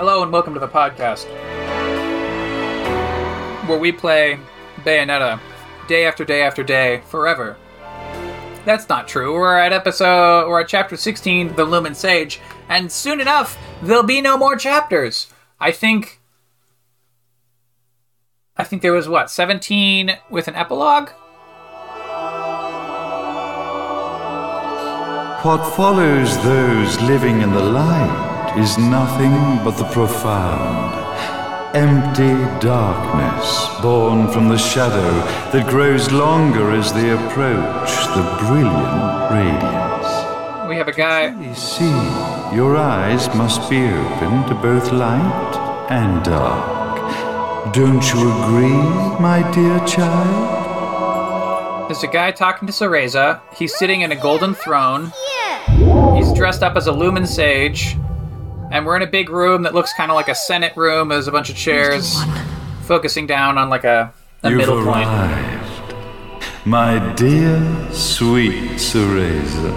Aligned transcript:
Hello 0.00 0.22
and 0.22 0.32
welcome 0.32 0.54
to 0.54 0.60
the 0.60 0.66
podcast 0.66 1.26
where 3.68 3.78
we 3.78 3.92
play 3.92 4.40
Bayonetta 4.78 5.38
day 5.88 6.06
after 6.06 6.24
day 6.24 6.40
after 6.40 6.62
day 6.62 7.02
forever. 7.08 7.58
That's 8.64 8.88
not 8.88 9.06
true. 9.06 9.34
We're 9.34 9.58
at 9.58 9.74
episode, 9.74 10.48
we're 10.48 10.62
at 10.62 10.68
chapter 10.68 10.96
16, 10.96 11.54
The 11.54 11.66
Lumen 11.66 11.94
Sage, 11.94 12.40
and 12.70 12.90
soon 12.90 13.20
enough, 13.20 13.58
there'll 13.82 14.02
be 14.02 14.22
no 14.22 14.38
more 14.38 14.56
chapters. 14.56 15.26
I 15.60 15.70
think. 15.70 16.22
I 18.56 18.64
think 18.64 18.80
there 18.80 18.94
was 18.94 19.06
what, 19.06 19.30
17 19.30 20.12
with 20.30 20.48
an 20.48 20.54
epilogue? 20.54 21.10
What 25.42 25.76
follows 25.76 26.42
those 26.42 26.98
living 27.02 27.42
in 27.42 27.52
the 27.52 27.60
light 27.60 28.29
is 28.56 28.78
nothing 28.78 29.32
but 29.64 29.76
the 29.76 29.84
profound, 29.92 30.94
empty 31.76 32.34
darkness 32.60 33.68
born 33.80 34.30
from 34.32 34.48
the 34.48 34.58
shadow 34.58 35.12
that 35.52 35.68
grows 35.68 36.10
longer 36.10 36.72
as 36.72 36.92
they 36.92 37.10
approach 37.10 37.90
the 38.16 38.24
brilliant 38.40 39.30
radiance. 39.30 40.68
We 40.68 40.76
have 40.76 40.88
a 40.88 40.92
guy. 40.92 41.34
You 41.40 41.54
see, 41.54 41.94
your 42.54 42.76
eyes 42.76 43.28
must 43.34 43.70
be 43.70 43.84
open 43.84 44.48
to 44.48 44.54
both 44.54 44.90
light 44.92 45.86
and 45.90 46.24
dark. 46.24 47.72
Don't 47.72 48.02
you 48.12 48.32
agree, 48.42 48.82
my 49.20 49.48
dear 49.54 49.78
child? 49.86 50.58
There's 51.88 52.02
a 52.02 52.08
guy 52.08 52.30
talking 52.30 52.66
to 52.66 52.72
Cereza. 52.72 53.40
He's 53.54 53.76
sitting 53.76 54.00
in 54.00 54.12
a 54.12 54.16
golden 54.16 54.54
throne. 54.54 55.12
He's 56.16 56.32
dressed 56.32 56.62
up 56.62 56.76
as 56.76 56.86
a 56.86 56.92
lumen 56.92 57.26
sage. 57.26 57.96
And 58.70 58.86
we're 58.86 58.96
in 58.96 59.02
a 59.02 59.06
big 59.06 59.30
room 59.30 59.62
that 59.64 59.74
looks 59.74 59.92
kind 59.94 60.10
of 60.10 60.14
like 60.14 60.28
a 60.28 60.34
senate 60.34 60.76
room. 60.76 61.08
There's 61.08 61.26
a 61.26 61.32
bunch 61.32 61.50
of 61.50 61.56
chairs 61.56 62.16
focusing 62.82 63.26
down 63.26 63.58
on 63.58 63.68
like 63.68 63.84
a, 63.84 64.12
a 64.44 64.50
You've 64.50 64.58
middle 64.58 64.84
point. 64.84 65.08
arrived, 65.08 65.94
my 66.64 66.98
dear, 67.14 67.88
sweet 67.90 68.78
Cereza. 68.78 69.72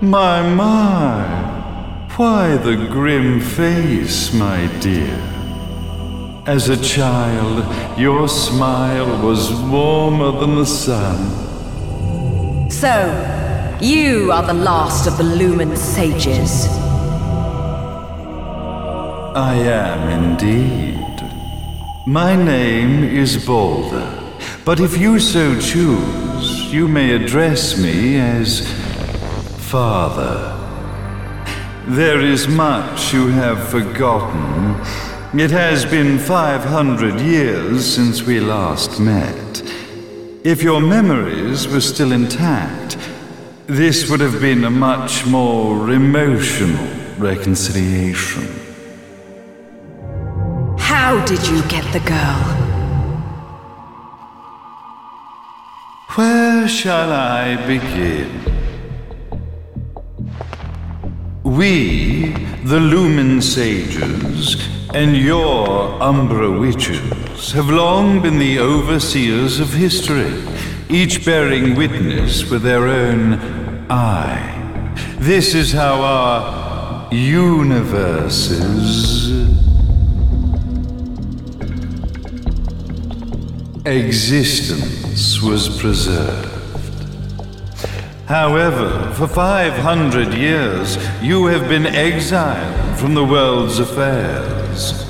My, 0.00 0.48
my, 0.54 2.08
why 2.16 2.56
the 2.56 2.76
grim 2.76 3.40
face, 3.40 4.32
my 4.32 4.66
dear? 4.80 5.18
As 6.46 6.68
a 6.68 6.80
child, 6.80 7.98
your 7.98 8.28
smile 8.28 9.26
was 9.26 9.52
warmer 9.52 10.38
than 10.38 10.54
the 10.54 10.66
sun. 10.66 12.70
So, 12.70 13.78
you 13.80 14.30
are 14.30 14.46
the 14.46 14.54
last 14.54 15.08
of 15.08 15.16
the 15.16 15.24
Lumen 15.24 15.76
Sages. 15.76 16.68
I 19.36 19.56
am 19.56 20.08
indeed. 20.08 21.20
My 22.06 22.34
name 22.34 23.04
is 23.04 23.44
Balder, 23.44 24.40
but 24.64 24.80
if 24.80 24.96
you 24.96 25.20
so 25.20 25.60
choose, 25.60 26.72
you 26.72 26.88
may 26.88 27.14
address 27.14 27.76
me 27.76 28.16
as 28.18 28.66
Father. 29.70 30.54
There 31.86 32.22
is 32.22 32.48
much 32.48 33.12
you 33.12 33.28
have 33.28 33.68
forgotten. 33.68 34.70
It 35.38 35.50
has 35.50 35.84
been 35.84 36.18
500 36.18 37.20
years 37.20 37.84
since 37.84 38.22
we 38.22 38.40
last 38.40 38.98
met. 38.98 39.62
If 40.44 40.62
your 40.62 40.80
memories 40.80 41.68
were 41.68 41.82
still 41.82 42.12
intact, 42.12 42.96
this 43.66 44.08
would 44.08 44.20
have 44.20 44.40
been 44.40 44.64
a 44.64 44.70
much 44.70 45.26
more 45.26 45.90
emotional 45.90 46.88
reconciliation. 47.18 48.55
How 51.06 51.16
did 51.24 51.46
you 51.46 51.62
get 51.68 51.84
the 51.92 52.00
girl? 52.00 52.42
Where 56.16 56.66
shall 56.66 57.12
I 57.12 57.54
begin? 57.64 58.28
We, 61.44 62.34
the 62.64 62.80
Lumen 62.80 63.40
Sages, 63.40 64.56
and 64.94 65.16
your 65.16 66.02
Umbra 66.02 66.50
Witches, 66.50 67.52
have 67.52 67.70
long 67.70 68.20
been 68.20 68.40
the 68.40 68.58
overseers 68.58 69.60
of 69.60 69.72
history, 69.72 70.42
each 70.88 71.24
bearing 71.24 71.76
witness 71.76 72.50
with 72.50 72.62
their 72.62 72.88
own 72.88 73.34
eye. 73.88 74.92
This 75.20 75.54
is 75.54 75.70
how 75.70 76.02
our 76.02 77.14
universes 77.14 78.66
existence 83.86 85.40
was 85.40 85.68
preserved. 85.78 86.50
However, 88.26 89.12
for 89.14 89.28
500 89.28 90.34
years, 90.34 90.98
you 91.22 91.46
have 91.46 91.68
been 91.68 91.86
exiled 91.86 92.98
from 92.98 93.14
the 93.14 93.24
world's 93.24 93.78
affairs. 93.78 95.04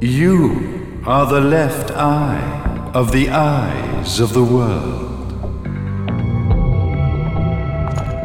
You 0.00 1.02
are 1.04 1.26
the 1.26 1.40
left 1.40 1.90
eye 1.90 2.90
of 2.94 3.10
the 3.10 3.30
eyes 3.30 4.20
of 4.20 4.32
the 4.32 4.44
world. 4.44 5.09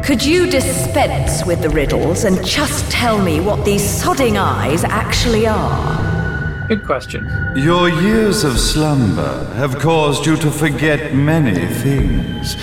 Could 0.06 0.24
you 0.24 0.48
dispense 0.48 1.44
with 1.44 1.62
the 1.62 1.68
riddles 1.68 2.22
and 2.22 2.46
just 2.46 2.88
tell 2.92 3.20
me 3.20 3.40
what 3.40 3.64
these 3.64 3.82
sodding 3.82 4.40
eyes 4.40 4.84
actually 4.84 5.48
are? 5.48 6.68
Good 6.68 6.86
question. 6.86 7.28
Your 7.56 7.88
years 7.88 8.44
of 8.44 8.56
slumber 8.56 9.52
have 9.54 9.80
caused 9.80 10.24
you 10.24 10.36
to 10.36 10.48
forget 10.48 11.12
many 11.12 11.66
things, 11.66 12.56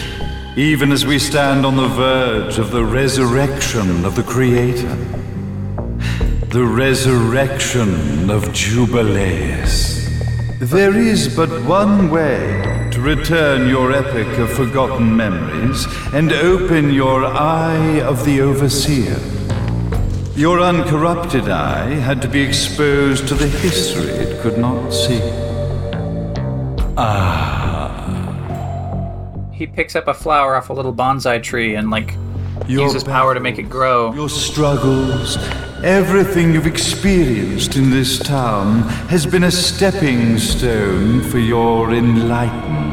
even 0.55 0.93
as 0.93 1.05
we 1.05 1.19
stand 1.19 1.65
on 1.65 1.75
the 1.75 1.89
verge 1.89 2.59
of 2.59 2.71
the 2.71 2.85
resurrection 2.85 4.05
of 4.05 4.15
the 4.15 4.23
Creator. 4.23 4.95
The 6.47 6.63
resurrection 6.63 8.29
of 8.29 8.53
Jubileus. 8.53 10.07
There 10.61 10.97
is 10.97 11.35
but 11.35 11.49
one 11.63 12.09
way 12.09 12.61
to 12.61 12.82
return 13.03 13.67
your 13.67 13.91
epic 13.91 14.39
of 14.39 14.49
forgotten 14.49 15.15
memories 15.15 15.85
and 16.13 16.31
open 16.31 16.89
your 16.89 17.25
eye 17.25 17.99
of 18.01 18.23
the 18.23 18.39
Overseer. 18.39 19.19
Your 20.37 20.61
uncorrupted 20.61 21.49
eye 21.49 21.95
had 21.95 22.21
to 22.21 22.29
be 22.29 22.41
exposed 22.41 23.27
to 23.27 23.35
the 23.35 23.47
history 23.47 24.09
it 24.09 24.41
could 24.41 24.57
not 24.57 24.91
see. 24.91 25.19
Ah. 26.95 27.89
He 29.51 29.67
picks 29.67 29.97
up 29.97 30.07
a 30.07 30.13
flower 30.13 30.55
off 30.55 30.69
a 30.69 30.73
little 30.73 30.93
bonsai 30.93 31.43
tree 31.43 31.75
and 31.75 31.91
like 31.91 32.15
Your 32.67 32.83
uses 32.83 33.03
power 33.03 33.33
to 33.33 33.41
make 33.41 33.59
it 33.59 33.69
grow. 33.69 34.13
Your 34.13 34.29
struggles, 34.29 35.37
everything 35.83 36.53
you've 36.53 36.67
experienced 36.67 37.75
in 37.75 37.89
this 37.89 38.17
town 38.17 38.83
has 39.09 39.25
been 39.25 39.43
a 39.43 39.51
stepping 39.51 40.37
stone 40.37 41.21
for 41.21 41.39
your 41.39 41.93
enlightenment. 41.93 42.92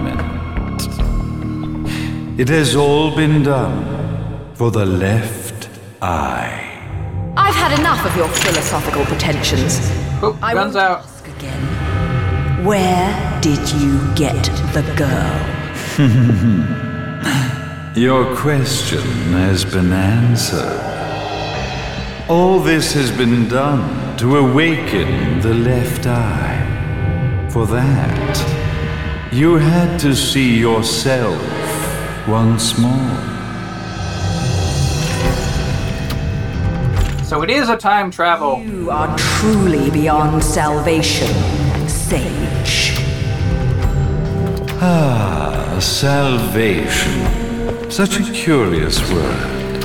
It 2.38 2.48
has 2.48 2.74
all 2.74 3.14
been 3.14 3.42
done 3.42 4.54
for 4.54 4.70
the 4.70 4.86
left 4.86 5.68
eye. 6.00 6.66
I've 7.36 7.54
had 7.54 7.78
enough 7.78 8.04
of 8.06 8.16
your 8.16 8.28
philosophical 8.28 9.04
pretensions. 9.04 9.78
Oh, 10.22 10.38
I 10.42 10.54
guns 10.54 10.74
won't 10.74 10.86
out. 10.86 11.04
ask 11.04 11.28
again. 11.28 12.64
Where 12.64 13.40
did 13.40 13.60
you 13.72 13.98
get 14.14 14.42
the 14.72 14.82
girl? 14.96 15.46
Your 17.96 18.36
question 18.36 19.02
has 19.32 19.64
been 19.64 19.92
answered. 19.92 20.80
All 22.28 22.60
this 22.60 22.92
has 22.92 23.10
been 23.10 23.48
done 23.48 24.16
to 24.18 24.38
awaken 24.38 25.40
the 25.40 25.54
left 25.54 26.06
eye. 26.06 27.48
For 27.50 27.66
that, 27.66 29.32
you 29.32 29.56
had 29.56 29.98
to 30.00 30.14
see 30.14 30.58
yourself 30.58 31.59
once 32.30 32.78
more. 32.78 33.16
So 37.24 37.42
it 37.42 37.50
is 37.50 37.68
a 37.68 37.76
time 37.76 38.10
travel. 38.10 38.62
You 38.62 38.90
are 38.90 39.16
truly 39.18 39.90
beyond 39.90 40.42
salvation, 40.42 41.32
sage. 41.88 42.94
Ah, 44.80 45.78
salvation. 45.80 47.90
Such 47.90 48.20
a 48.20 48.32
curious 48.32 49.00
word. 49.12 49.84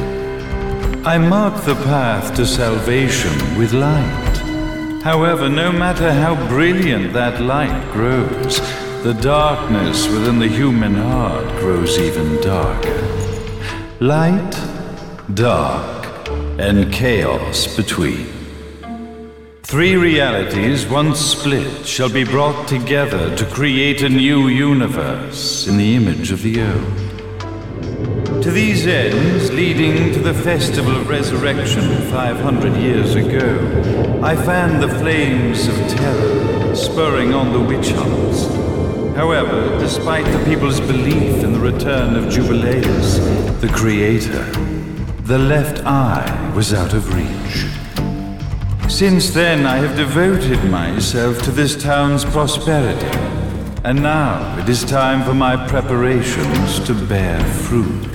I 1.05 1.17
mark 1.17 1.63
the 1.63 1.75
path 1.75 2.35
to 2.35 2.45
salvation 2.45 3.57
with 3.57 3.73
light. 3.73 4.35
However, 5.03 5.49
no 5.49 5.71
matter 5.71 6.11
how 6.11 6.35
brilliant 6.47 7.13
that 7.13 7.41
light 7.41 7.91
grows, 7.91 8.59
the 9.05 9.13
darkness 9.21 10.07
within 10.07 10.39
the 10.39 10.47
human 10.47 10.95
heart 10.95 11.47
grows 11.59 11.99
even 11.99 12.41
darker. 12.41 13.01
Light 13.99 14.51
dark, 15.33 16.27
and 16.59 16.91
chaos 16.91 17.75
between. 17.75 18.27
Three 19.61 19.95
realities, 19.95 20.87
once 20.87 21.19
split, 21.19 21.85
shall 21.85 22.09
be 22.09 22.23
brought 22.23 22.67
together 22.67 23.35
to 23.35 23.45
create 23.45 24.01
a 24.01 24.09
new 24.09 24.47
universe 24.47 25.67
in 25.67 25.77
the 25.77 25.95
image 25.95 26.31
of 26.31 26.41
the 26.41 26.63
old. 26.63 28.41
To 28.41 28.49
these 28.49 28.87
ends, 28.87 29.51
leading 29.51 30.13
to 30.13 30.19
the 30.19 30.33
Festival 30.33 30.95
of 30.95 31.09
Resurrection 31.09 32.01
500 32.09 32.75
years 32.77 33.13
ago, 33.13 34.19
I 34.23 34.35
fanned 34.35 34.81
the 34.81 34.89
flames 34.99 35.67
of 35.67 35.75
terror, 35.89 36.75
spurring 36.75 37.35
on 37.35 37.51
the 37.51 37.59
witch 37.59 37.91
hunts. 37.91 38.54
However, 39.15 39.79
despite 39.79 40.25
the 40.25 40.43
people's 40.43 40.81
belief 40.81 41.43
in 41.43 41.53
the 41.53 41.59
return 41.59 42.15
of 42.15 42.29
Jubileus, 42.29 43.19
the 43.61 43.71
Creator, 43.73 44.43
the 45.23 45.39
left 45.39 45.85
eye 45.85 46.51
was 46.53 46.73
out 46.73 46.93
of 46.93 47.13
reach. 47.13 47.65
Since 48.91 49.31
then, 49.31 49.65
I 49.65 49.77
have 49.77 49.95
devoted 49.95 50.63
myself 50.69 51.41
to 51.43 51.51
this 51.51 51.81
town's 51.81 52.23
prosperity. 52.25 53.17
And 53.83 54.03
now 54.03 54.57
it 54.59 54.67
is 54.67 54.83
time 54.83 55.23
for 55.23 55.33
my 55.33 55.55
preparations 55.67 56.79
to 56.85 56.93
bear 56.93 57.39
fruit. 57.43 58.09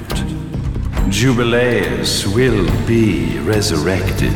Jubileus 1.08 2.26
will 2.26 2.66
be 2.86 3.38
resurrected. 3.40 4.34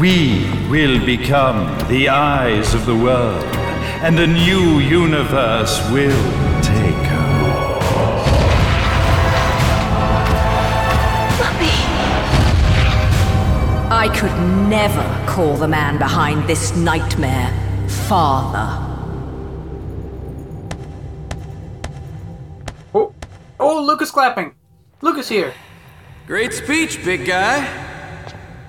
We 0.00 0.50
will 0.68 1.04
become 1.04 1.76
the 1.88 2.08
eyes 2.08 2.74
of 2.74 2.84
the 2.86 2.96
world, 2.96 3.44
and 4.04 4.20
a 4.20 4.26
new 4.26 4.80
universe 4.80 5.80
will 5.90 6.24
take 6.60 6.94
her 7.08 7.24
I 13.90 14.08
could 14.14 14.36
never 14.68 15.24
call 15.26 15.56
the 15.56 15.66
man 15.66 15.96
behind 15.96 16.46
this 16.46 16.76
nightmare 16.76 17.48
father. 17.88 18.68
Oh, 22.94 23.14
oh, 23.58 23.82
Luka's 23.82 24.10
clapping. 24.10 24.54
Luka's 25.00 25.30
here. 25.30 25.54
Great 26.26 26.52
speech, 26.52 27.02
big 27.02 27.24
guy. 27.24 27.56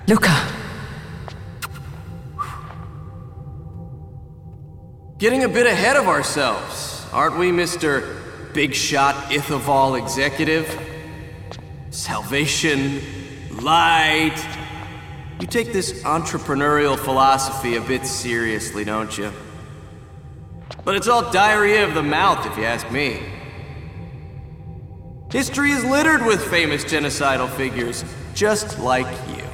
Luka. 0.06 0.55
Getting 5.18 5.44
a 5.44 5.48
bit 5.48 5.66
ahead 5.66 5.96
of 5.96 6.08
ourselves, 6.08 7.06
aren't 7.10 7.38
we, 7.38 7.50
Mr. 7.50 8.52
Big 8.52 8.74
Shot 8.74 9.14
Ithavoll 9.30 9.98
Executive? 9.98 10.68
Salvation, 11.88 13.00
light, 13.62 14.36
you 15.40 15.46
take 15.46 15.72
this 15.72 16.02
entrepreneurial 16.02 16.98
philosophy 16.98 17.76
a 17.76 17.80
bit 17.80 18.04
seriously, 18.04 18.84
don't 18.84 19.16
you? 19.16 19.32
But 20.84 20.96
it's 20.96 21.08
all 21.08 21.32
diarrhea 21.32 21.88
of 21.88 21.94
the 21.94 22.02
mouth, 22.02 22.44
if 22.44 22.58
you 22.58 22.64
ask 22.64 22.90
me. 22.90 23.22
History 25.32 25.70
is 25.70 25.82
littered 25.82 26.26
with 26.26 26.44
famous 26.44 26.84
genocidal 26.84 27.48
figures, 27.48 28.04
just 28.34 28.78
like 28.80 29.06
you. 29.34 29.44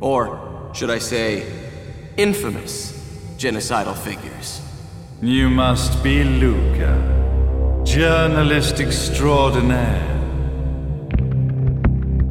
Or, 0.00 0.70
should 0.72 0.88
I 0.88 0.98
say, 0.98 1.46
infamous 2.16 2.93
genocidal 3.44 3.94
figures. 3.94 4.62
You 5.20 5.50
must 5.50 6.02
be 6.02 6.24
Luka, 6.24 6.94
journalist 7.84 8.80
extraordinaire. 8.80 10.18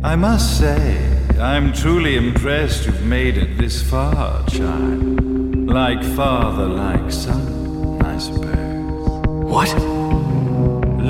I 0.03 0.15
must 0.15 0.57
say, 0.57 0.97
I'm 1.39 1.71
truly 1.71 2.15
impressed 2.15 2.87
you've 2.87 3.05
made 3.05 3.37
it 3.37 3.59
this 3.59 3.79
far, 3.87 4.43
child. 4.47 5.69
Like 5.69 6.03
father, 6.03 6.67
like 6.67 7.11
son, 7.11 8.01
I 8.01 8.17
suppose. 8.17 9.27
What? 9.53 9.71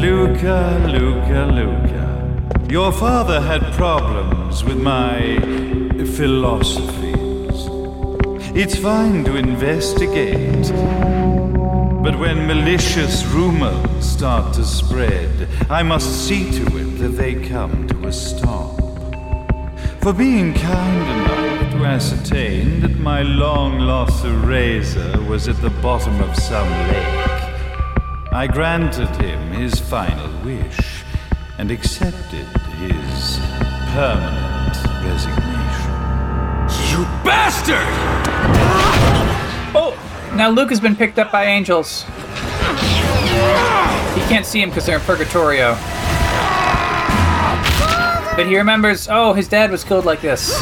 Luka, 0.04 0.84
Luka, 0.96 1.42
Luka. 1.60 2.68
Your 2.70 2.92
father 2.92 3.40
had 3.40 3.62
problems 3.72 4.66
with 4.66 4.82
my 4.82 5.40
philosophies. 6.18 7.23
It's 8.56 8.78
fine 8.78 9.24
to 9.24 9.36
investigate. 9.36 10.72
But 12.04 12.20
when 12.20 12.46
malicious 12.46 13.26
rumors 13.26 14.06
start 14.06 14.54
to 14.54 14.64
spread, 14.64 15.48
I 15.72 15.82
must 15.82 16.28
see 16.28 16.52
to 16.52 16.78
it 16.78 17.00
that 17.00 17.18
they 17.18 17.34
come 17.34 17.88
to 17.88 18.08
a 18.08 18.12
stop 18.12 18.80
for 20.04 20.14
being 20.14 20.54
kind 20.54 21.10
enough 21.10 21.72
to 21.72 21.86
ascertain 21.86 22.82
that 22.82 23.00
my 23.00 23.24
long 23.24 23.80
lost 23.80 24.24
razor 24.24 25.20
was 25.24 25.48
at 25.48 25.60
the 25.62 25.72
bottom 25.82 26.22
of 26.22 26.36
some 26.36 26.70
lake. 26.90 27.44
I 28.32 28.48
granted 28.52 29.10
him 29.16 29.52
his 29.54 29.80
final 29.80 30.30
wish 30.44 31.04
and 31.58 31.72
accepted 31.72 32.46
his 32.78 33.40
permanent 33.96 34.76
resignation. 35.04 35.63
You 36.94 37.06
bastard! 37.26 37.88
Oh, 39.76 39.98
now 40.36 40.50
Luke 40.52 40.70
has 40.70 40.80
been 40.80 40.96
picked 40.96 41.18
up 41.18 41.32
by 41.32 41.46
angels. 41.46 42.04
He 44.14 44.22
can't 44.30 44.46
see 44.46 44.62
him 44.62 44.70
because 44.70 44.86
they're 44.86 45.00
in 45.00 45.04
Purgatorio. 45.04 45.74
But 48.36 48.46
he 48.46 48.56
remembers, 48.58 49.08
oh, 49.10 49.34
his 49.34 49.48
dad 49.48 49.72
was 49.72 49.84
killed 49.84 50.06
like 50.06 50.22
this. 50.22 50.62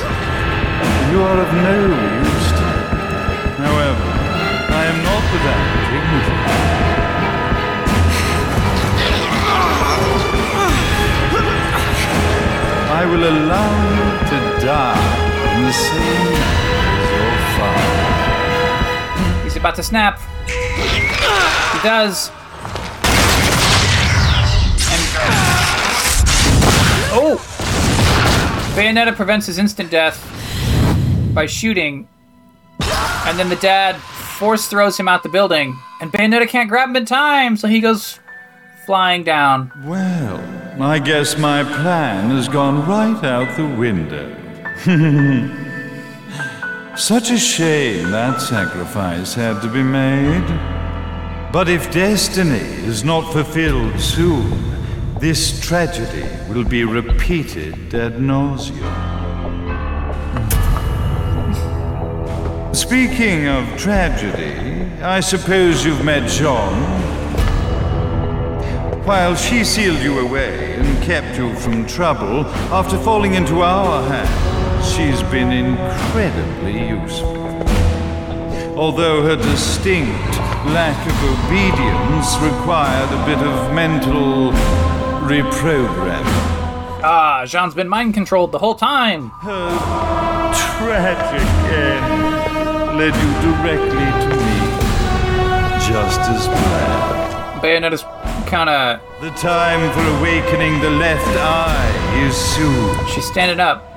You 1.11 1.21
are 1.21 1.37
of 1.41 1.53
no 1.53 1.87
use 2.21 2.51
to 2.55 2.63
me. 2.63 2.79
However, 3.59 4.05
I 4.71 4.85
am 4.87 5.03
not 5.03 5.23
without 5.35 5.65
dignity. 5.91 6.37
I 12.93 13.05
will 13.05 13.23
allow 13.27 13.90
He's 19.43 19.55
about 19.55 19.75
to 19.75 19.83
snap. 19.83 20.19
He 20.47 21.79
does. 21.83 22.29
And. 24.89 25.03
Oh! 27.13 27.37
Bayonetta 28.75 29.15
prevents 29.15 29.45
his 29.45 29.57
instant 29.57 29.91
death 29.91 30.17
by 31.33 31.45
shooting, 31.45 32.07
and 32.79 33.37
then 33.37 33.49
the 33.49 33.57
dad 33.57 33.97
force 33.97 34.67
throws 34.67 34.97
him 34.97 35.07
out 35.07 35.23
the 35.23 35.29
building, 35.29 35.77
and 35.99 36.11
Bayonetta 36.11 36.47
can't 36.47 36.69
grab 36.69 36.89
him 36.89 36.95
in 36.95 37.05
time, 37.05 37.57
so 37.57 37.67
he 37.67 37.79
goes 37.79 38.19
flying 38.85 39.23
down. 39.23 39.71
Well, 39.85 40.39
I 40.81 40.99
guess 40.99 41.37
my 41.37 41.63
plan 41.63 42.29
has 42.29 42.47
gone 42.47 42.87
right 42.87 43.23
out 43.23 43.55
the 43.57 43.67
window. 43.67 44.35
Such 46.97 47.31
a 47.31 47.37
shame 47.37 48.11
that 48.11 48.41
sacrifice 48.41 49.33
had 49.33 49.61
to 49.61 49.69
be 49.69 49.81
made. 49.81 50.45
But 51.53 51.69
if 51.69 51.89
destiny 51.89 52.59
is 52.85 53.05
not 53.05 53.31
fulfilled 53.31 53.97
soon, 53.97 55.17
this 55.17 55.61
tragedy 55.61 56.27
will 56.49 56.65
be 56.65 56.83
repeated 56.83 57.95
ad 57.95 58.17
nauseum. 58.17 58.75
Speaking 62.75 63.47
of 63.47 63.65
tragedy, 63.77 64.83
I 65.01 65.21
suppose 65.21 65.85
you've 65.85 66.03
met 66.03 66.29
Jean. 66.29 66.73
While 69.05 69.35
she 69.35 69.63
sealed 69.63 70.01
you 70.01 70.19
away 70.19 70.75
and 70.75 71.03
kept 71.03 71.37
you 71.37 71.55
from 71.55 71.87
trouble, 71.87 72.45
after 72.69 72.97
falling 72.97 73.35
into 73.35 73.61
our 73.61 74.03
hands, 74.09 74.50
she's 74.83 75.21
been 75.23 75.51
incredibly 75.51 76.87
useful. 76.89 77.37
Although 78.77 79.23
her 79.23 79.35
distinct 79.35 80.11
lack 80.73 80.97
of 81.07 81.17
obedience 81.23 82.37
required 82.37 83.09
a 83.11 83.25
bit 83.25 83.39
of 83.39 83.73
mental 83.73 84.51
reprogramming. 85.27 86.25
Ah, 87.03 87.43
Jean's 87.45 87.73
been 87.73 87.89
mind 87.89 88.13
controlled 88.13 88.51
the 88.51 88.59
whole 88.59 88.75
time. 88.75 89.29
Her 89.41 89.71
tragic 90.53 91.47
end 91.71 92.97
led 92.97 93.15
you 93.15 93.31
directly 93.41 94.07
to 94.23 94.29
me, 94.29 94.57
just 95.87 96.19
as 96.21 96.47
planned. 96.47 97.61
Bayonetta's 97.61 98.03
kinda. 98.47 99.01
The 99.21 99.31
time 99.31 99.91
for 99.93 100.03
awakening 100.19 100.79
the 100.81 100.89
left 100.89 101.27
eye 101.37 102.25
is 102.25 102.35
soon. 102.35 103.07
She's 103.07 103.25
standing 103.25 103.59
up. 103.59 103.90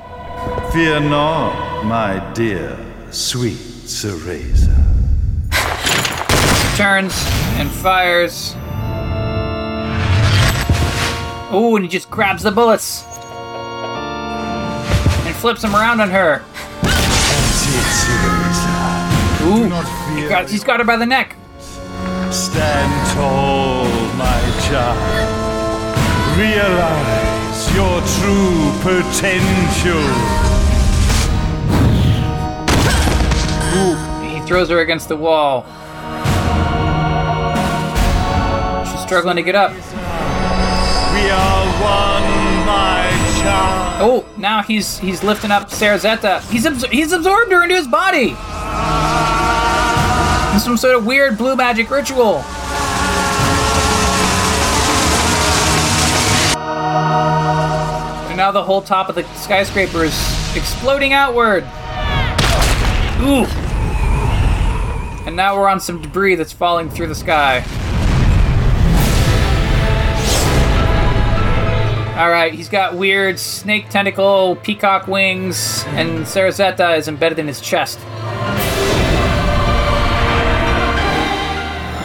Fear 0.75 1.01
not, 1.03 1.85
my 1.85 2.19
dear, 2.33 2.77
sweet 3.13 3.61
Cereza. 3.87 4.75
Turns 6.77 7.15
and 7.61 7.71
fires. 7.71 8.57
Oh, 11.53 11.77
and 11.77 11.85
he 11.85 11.89
just 11.89 12.11
grabs 12.11 12.43
the 12.43 12.51
bullets. 12.51 13.05
And 15.25 15.37
flips 15.37 15.63
them 15.63 15.77
around 15.77 16.01
on 16.01 16.11
her. 16.11 16.43
Ooh, 19.47 19.71
he 20.17 20.29
got, 20.29 20.51
he's 20.51 20.65
got 20.65 20.81
her 20.81 20.85
by 20.85 20.97
the 20.97 21.07
neck. 21.07 21.37
Stand 22.33 23.11
tall, 23.15 23.85
my 24.17 24.41
child. 24.67 24.99
Realize 26.37 27.73
your 27.77 28.01
true 28.19 28.73
potential. 28.83 30.54
Throws 34.47 34.69
her 34.69 34.81
against 34.81 35.09
the 35.09 35.17
wall. 35.17 35.63
She's 38.85 39.01
struggling 39.03 39.37
to 39.37 39.43
get 39.43 39.55
up. 39.55 39.73
We 39.73 41.31
are 41.31 41.67
one, 41.81 42.67
my 42.67 43.09
child. 43.41 44.01
Oh, 44.03 44.25
now 44.37 44.63
he's 44.63 44.99
he's 44.99 45.23
lifting 45.23 45.51
up 45.51 45.71
Sarazetta. 45.71 46.41
He's 46.51 46.65
absor- 46.65 46.91
he's 46.91 47.13
absorbed 47.13 47.53
her 47.53 47.63
into 47.63 47.75
his 47.77 47.89
body. 47.89 48.35
Is 50.57 50.65
some 50.65 50.77
sort 50.77 50.95
of 50.95 51.07
weird 51.07 51.39
blue 51.39 51.57
magic 51.57 51.91
ritual. 51.91 52.43
And 58.29 58.37
now 58.37 58.51
the 58.51 58.63
whole 58.63 58.83
top 58.83 59.09
of 59.09 59.15
the 59.15 59.23
skyscraper 59.37 60.05
is 60.05 60.57
exploding 60.57 61.13
outward. 61.13 61.65
Ooh. 63.21 63.47
And 65.27 65.37
now 65.37 65.57
we're 65.57 65.69
on 65.69 65.81
some 65.81 66.03
debris 66.03 66.35
that's 66.35 66.53
falling 66.53 66.91
through 66.91 67.09
the 67.09 67.15
sky. 67.15 67.65
All 72.17 72.31
right, 72.31 72.55
he's 72.55 72.69
got 72.69 72.95
weird 72.95 73.41
snake 73.41 73.89
tentacle, 73.89 74.55
peacock 74.63 75.09
wings, 75.09 75.85
and 75.89 76.21
Sarazetta 76.21 76.97
is 76.97 77.09
embedded 77.09 77.41
in 77.41 77.49
his 77.49 77.61
chest. 77.61 77.99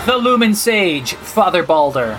The 0.07 0.17
Lumen 0.17 0.55
Sage, 0.55 1.13
Father 1.13 1.61
Balder. 1.61 2.17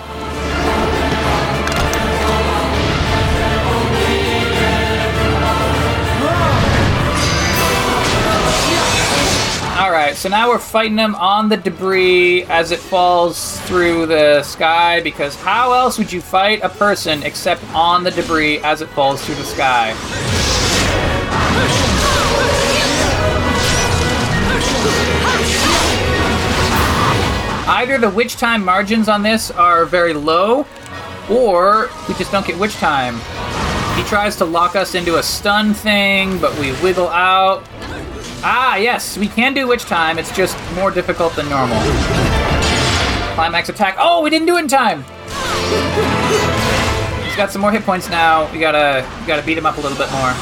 Right, 10.10 10.16
so 10.16 10.28
now 10.28 10.48
we're 10.48 10.58
fighting 10.58 10.98
him 10.98 11.14
on 11.14 11.48
the 11.48 11.56
debris 11.56 12.42
as 12.44 12.72
it 12.72 12.80
falls 12.80 13.60
through 13.60 14.06
the 14.06 14.42
sky 14.42 15.00
because 15.02 15.36
how 15.36 15.72
else 15.72 15.98
would 15.98 16.12
you 16.12 16.20
fight 16.20 16.60
a 16.64 16.68
person 16.68 17.22
except 17.22 17.62
on 17.72 18.02
the 18.02 18.10
debris 18.10 18.58
as 18.58 18.82
it 18.82 18.88
falls 18.88 19.24
through 19.24 19.36
the 19.36 19.44
sky? 19.44 19.92
Either 27.68 27.98
the 27.98 28.10
witch 28.10 28.34
time 28.36 28.64
margins 28.64 29.08
on 29.08 29.22
this 29.22 29.52
are 29.52 29.86
very 29.86 30.12
low, 30.12 30.66
or 31.30 31.88
we 32.08 32.14
just 32.14 32.32
don't 32.32 32.44
get 32.44 32.58
witch 32.58 32.74
time. 32.74 33.14
He 33.96 34.02
tries 34.08 34.34
to 34.36 34.44
lock 34.44 34.74
us 34.74 34.96
into 34.96 35.18
a 35.18 35.22
stun 35.22 35.72
thing, 35.72 36.40
but 36.40 36.58
we 36.58 36.72
wiggle 36.82 37.08
out. 37.08 37.64
Ah, 38.42 38.76
yes, 38.76 39.18
we 39.18 39.28
can 39.28 39.52
do 39.52 39.66
witch 39.68 39.82
time. 39.84 40.18
It's 40.18 40.34
just 40.34 40.56
more 40.74 40.90
difficult 40.90 41.34
than 41.36 41.48
normal. 41.48 41.76
Climax 43.34 43.68
attack. 43.68 43.96
Oh, 43.98 44.22
we 44.22 44.30
didn't 44.30 44.46
do 44.46 44.56
it 44.56 44.60
in 44.60 44.68
time. 44.68 45.04
He's 47.24 47.36
got 47.36 47.50
some 47.52 47.60
more 47.60 47.70
hit 47.70 47.82
points 47.84 48.08
now. 48.08 48.50
We 48.52 48.58
gotta, 48.58 49.06
we 49.20 49.26
gotta 49.26 49.42
beat 49.42 49.58
him 49.58 49.66
up 49.66 49.76
a 49.76 49.80
little 49.80 49.98
bit 49.98 50.10
more. 50.12 50.32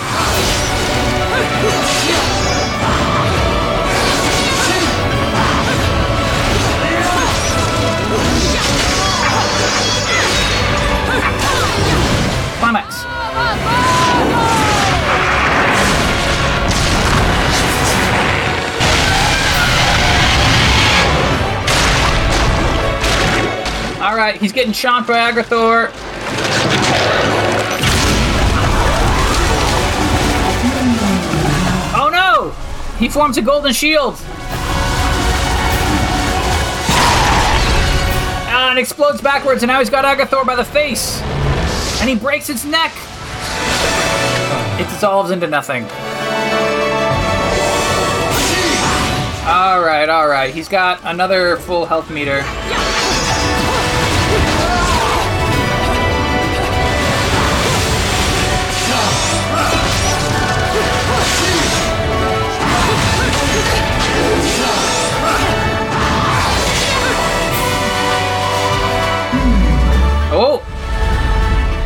All 24.08 24.16
right, 24.16 24.40
he's 24.40 24.52
getting 24.52 24.72
chomped 24.72 25.08
by 25.08 25.30
Agrathor. 25.30 25.90
Oh 31.94 32.08
no! 32.10 32.52
He 32.98 33.10
forms 33.10 33.36
a 33.36 33.42
golden 33.42 33.74
shield. 33.74 34.14
Ah, 38.48 38.70
and 38.70 38.78
explodes 38.78 39.20
backwards, 39.20 39.62
and 39.62 39.68
now 39.68 39.78
he's 39.78 39.90
got 39.90 40.06
Agathor 40.06 40.46
by 40.46 40.56
the 40.56 40.64
face. 40.64 41.20
And 42.00 42.08
he 42.08 42.16
breaks 42.16 42.48
its 42.48 42.64
neck. 42.64 42.94
It 44.80 44.88
dissolves 44.88 45.30
into 45.30 45.48
nothing. 45.48 45.84
All 49.46 49.82
right, 49.82 50.08
all 50.08 50.28
right. 50.28 50.54
He's 50.54 50.68
got 50.68 50.98
another 51.04 51.58
full 51.58 51.84
health 51.84 52.10
meter. 52.10 52.42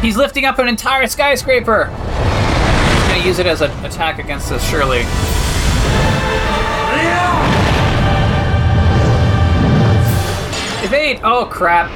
He's 0.03 0.17
lifting 0.17 0.45
up 0.45 0.59
an 0.59 0.67
entire 0.67 1.07
skyscraper! 1.07 1.85
He's 1.87 3.09
gonna 3.09 3.25
use 3.25 3.39
it 3.39 3.47
as 3.47 3.61
an 3.61 3.71
attack 3.85 4.19
against 4.19 4.51
us, 4.51 4.69
surely. 4.69 5.03
Evade! 10.85 11.21
Oh, 11.23 11.47
crap. 11.49 11.89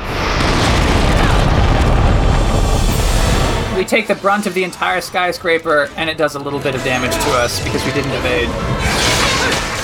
We 3.76 3.84
take 3.84 4.06
the 4.06 4.14
brunt 4.14 4.46
of 4.46 4.54
the 4.54 4.62
entire 4.62 5.00
skyscraper, 5.00 5.90
and 5.96 6.08
it 6.08 6.16
does 6.16 6.36
a 6.36 6.38
little 6.38 6.60
bit 6.60 6.76
of 6.76 6.84
damage 6.84 7.12
to 7.12 7.30
us 7.32 7.60
because 7.64 7.84
we 7.84 7.90
didn't 7.90 8.12
evade. 8.12 8.48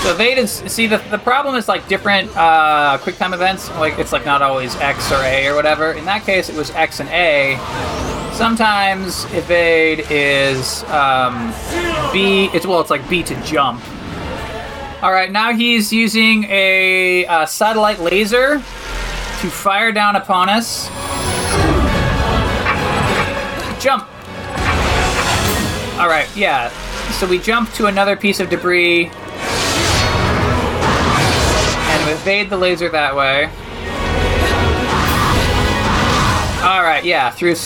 So 0.02 0.12
evade 0.12 0.38
is 0.38 0.50
see 0.50 0.86
the 0.86 0.98
the 1.10 1.18
problem 1.18 1.56
is 1.56 1.68
like 1.68 1.86
different 1.88 2.34
uh, 2.36 2.98
quick 3.02 3.16
time 3.16 3.34
events. 3.34 3.68
Like 3.70 3.98
it's 3.98 4.12
like 4.12 4.24
not 4.24 4.42
always 4.42 4.76
X 4.76 5.10
or 5.10 5.22
A 5.22 5.48
or 5.48 5.54
whatever. 5.56 5.92
In 5.92 6.04
that 6.04 6.22
case, 6.24 6.48
it 6.48 6.56
was 6.56 6.70
X 6.70 7.00
and 7.00 7.08
A. 7.10 8.11
Sometimes 8.32 9.24
evade 9.34 10.06
is 10.10 10.82
um, 10.84 11.52
B. 12.12 12.48
It's 12.54 12.66
well, 12.66 12.80
it's 12.80 12.90
like 12.90 13.08
B 13.08 13.22
to 13.22 13.40
jump. 13.42 13.82
All 15.02 15.12
right, 15.12 15.30
now 15.30 15.52
he's 15.52 15.92
using 15.92 16.44
a, 16.44 17.26
uh 17.26 17.44
satellite 17.44 18.00
laser 18.00 18.54
to 18.56 19.50
fire 19.50 19.92
down 19.92 20.16
upon 20.16 20.48
us. 20.48 20.88
Jump. 23.82 24.08
All 25.98 26.08
right, 26.08 26.28
yeah. 26.36 26.70
So 27.12 27.26
we 27.26 27.38
jump 27.38 27.72
to 27.74 27.86
another 27.86 28.16
piece 28.16 28.40
of 28.40 28.48
debris 28.48 29.10
and 31.90 32.10
evade 32.10 32.48
the 32.48 32.56
laser 32.56 32.88
that 32.88 33.14
way. 33.14 33.46
All 36.62 36.82
right, 36.82 37.04
yeah. 37.04 37.30
Through 37.30 37.56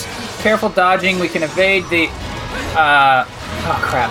careful 0.47 0.69
dodging, 0.69 1.19
we 1.19 1.27
can 1.27 1.43
evade 1.43 1.83
the. 1.89 2.07
Uh, 2.71 3.25
oh 3.27 3.79
crap! 3.83 4.09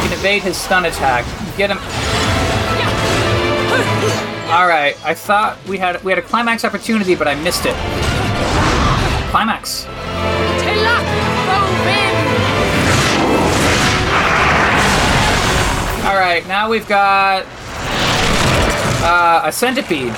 We 0.00 0.08
can 0.08 0.16
evade 0.16 0.40
his 0.40 0.56
stun 0.56 0.84
attack. 0.84 1.24
Get 1.56 1.68
him. 1.68 1.78
All 4.52 4.68
right. 4.68 4.96
I 5.04 5.12
thought 5.12 5.58
we 5.66 5.78
had 5.78 6.00
we 6.04 6.12
had 6.12 6.20
a 6.20 6.22
climax 6.22 6.64
opportunity, 6.64 7.16
but 7.16 7.26
I 7.26 7.34
missed 7.34 7.66
it. 7.66 7.74
Climax. 9.32 9.84
All 16.06 16.16
right. 16.16 16.46
Now 16.46 16.70
we've 16.70 16.86
got 16.86 17.44
uh, 19.02 19.42
a 19.44 19.50
centipede. 19.50 20.12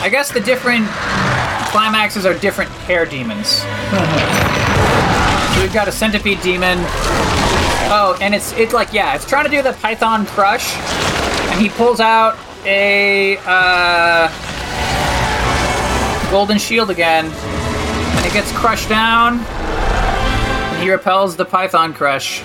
I 0.00 0.08
guess 0.08 0.30
the 0.30 0.38
different 0.38 0.86
climaxes 1.70 2.26
are 2.26 2.34
different 2.38 2.70
hair 2.70 3.04
demons. 3.04 3.48
so 5.58 5.62
we've 5.62 5.72
got 5.72 5.88
a 5.88 5.92
centipede 5.92 6.40
demon. 6.40 6.78
Oh, 7.90 8.18
and 8.20 8.34
it's 8.34 8.52
it's 8.52 8.72
like 8.72 8.92
yeah, 8.92 9.14
it's 9.14 9.24
trying 9.24 9.44
to 9.44 9.50
do 9.50 9.62
the 9.62 9.72
Python 9.74 10.26
crush, 10.26 10.76
and 11.50 11.60
he 11.60 11.68
pulls 11.68 12.00
out 12.00 12.36
a 12.64 13.38
uh, 13.46 14.28
golden 16.30 16.58
shield 16.58 16.90
again, 16.90 17.26
and 17.26 18.26
it 18.26 18.32
gets 18.32 18.52
crushed 18.52 18.88
down, 18.88 19.38
and 19.40 20.82
he 20.82 20.90
repels 20.90 21.36
the 21.36 21.44
Python 21.44 21.94
crush. 21.94 22.42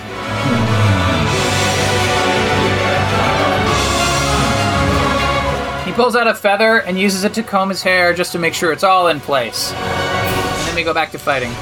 Pulls 5.94 6.16
out 6.16 6.26
a 6.26 6.34
feather 6.34 6.78
and 6.80 6.98
uses 6.98 7.22
it 7.22 7.32
to 7.34 7.42
comb 7.42 7.68
his 7.68 7.82
hair 7.82 8.12
just 8.12 8.32
to 8.32 8.38
make 8.38 8.52
sure 8.52 8.72
it's 8.72 8.84
all 8.84 9.08
in 9.08 9.20
place. 9.20 9.72
And 9.72 10.68
then 10.68 10.74
we 10.74 10.82
go 10.82 10.92
back 10.92 11.12
to 11.12 11.18
fighting. 11.18 11.52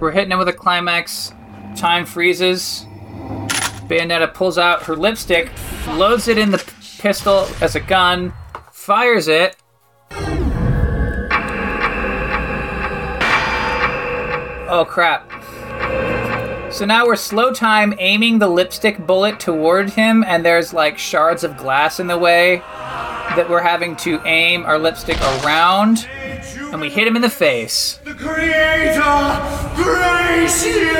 We're 0.00 0.10
hitting 0.10 0.32
him 0.32 0.38
with 0.38 0.48
a 0.48 0.52
climax. 0.52 1.32
Time 1.76 2.06
freezes. 2.06 2.86
Bayonetta 3.86 4.32
pulls 4.32 4.56
out 4.56 4.84
her 4.84 4.96
lipstick, 4.96 5.50
loads 5.88 6.28
it 6.28 6.38
in 6.38 6.50
the 6.50 6.72
pistol 6.98 7.48
as 7.60 7.74
a 7.74 7.80
gun, 7.80 8.32
fires 8.72 9.28
it. 9.28 9.56
Oh 14.72 14.86
crap. 14.88 15.28
So 16.72 16.86
now 16.86 17.04
we're 17.04 17.16
slow 17.16 17.52
time 17.52 17.94
aiming 17.98 18.38
the 18.38 18.46
lipstick 18.46 19.04
bullet 19.04 19.40
toward 19.40 19.90
him, 19.90 20.22
and 20.22 20.46
there's 20.46 20.72
like 20.72 20.96
shards 20.96 21.42
of 21.42 21.56
glass 21.56 21.98
in 21.98 22.06
the 22.06 22.16
way 22.16 22.58
that 23.36 23.50
we're 23.50 23.62
having 23.62 23.96
to 23.96 24.20
aim 24.24 24.64
our 24.64 24.78
lipstick 24.78 25.20
around, 25.20 26.08
and 26.72 26.80
we 26.80 26.88
hit 26.88 27.06
him 27.06 27.16
in 27.16 27.22
the 27.22 27.30
face. 27.30 27.98
The 28.04 28.14
Creator 28.14 29.00
grace 29.76 30.64
you! 30.66 30.96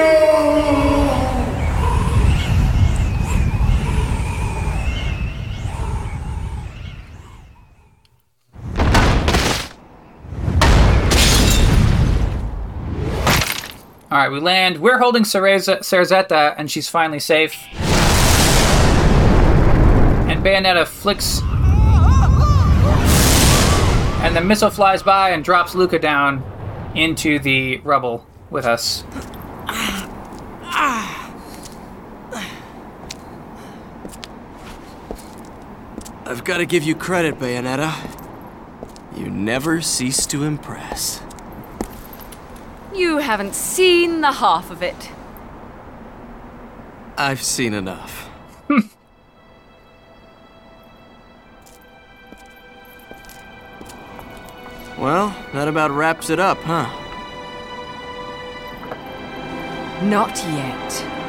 All 14.12 14.18
right, 14.18 14.28
we 14.28 14.40
land. 14.40 14.78
We're 14.78 14.98
holding 14.98 15.22
Cerzetta, 15.22 16.54
and 16.58 16.68
she's 16.68 16.88
finally 16.88 17.20
safe. 17.20 17.54
And 20.28 20.44
Bayonetta 20.44 20.84
flicks. 20.84 21.40
And 24.22 24.36
the 24.36 24.40
missile 24.40 24.70
flies 24.70 25.02
by 25.02 25.30
and 25.30 25.42
drops 25.42 25.74
Luka 25.74 25.98
down 25.98 26.44
into 26.94 27.38
the 27.38 27.78
rubble 27.78 28.26
with 28.50 28.64
us. 28.64 29.04
I've 36.30 36.44
got 36.44 36.58
to 36.58 36.66
give 36.66 36.84
you 36.84 36.94
credit, 36.94 37.40
Bayonetta. 37.40 37.92
You 39.16 39.28
never 39.28 39.80
cease 39.80 40.26
to 40.26 40.44
impress. 40.44 41.20
You 42.94 43.18
haven't 43.18 43.56
seen 43.56 44.20
the 44.20 44.32
half 44.32 44.70
of 44.70 44.80
it. 44.80 45.10
I've 47.16 47.42
seen 47.42 47.74
enough. 47.74 48.29
Well, 55.00 55.34
that 55.54 55.66
about 55.66 55.90
wraps 55.90 56.28
it 56.28 56.38
up, 56.38 56.58
huh? 56.58 56.88
Not 60.02 60.36
yet. 60.36 61.20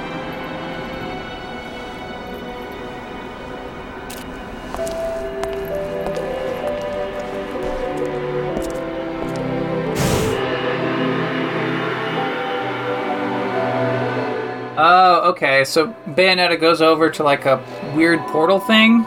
Oh, 14.78 15.30
okay. 15.30 15.64
So 15.64 15.94
Bayonetta 16.08 16.60
goes 16.60 16.82
over 16.82 17.10
to 17.12 17.24
like 17.24 17.46
a 17.46 17.64
weird 17.96 18.20
portal 18.28 18.60
thing. 18.60 19.06